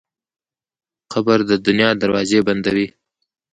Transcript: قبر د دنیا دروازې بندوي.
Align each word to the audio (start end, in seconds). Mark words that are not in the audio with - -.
قبر 1.13 1.39
د 1.49 1.51
دنیا 1.67 1.89
دروازې 2.01 2.39
بندوي. 2.47 2.87